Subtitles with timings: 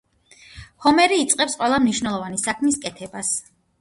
[0.85, 3.31] ჰომერი იწყებს ყველა მნიშვნელოვანი საქმის კეთებას.